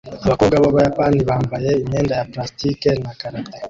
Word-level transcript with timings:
Abakobwa 0.25 0.55
b'Abayapani 0.61 1.17
bambaye 1.29 1.71
imyenda 1.83 2.13
ya 2.19 2.27
plastike 2.31 2.89
na 3.03 3.11
karate 3.19 3.57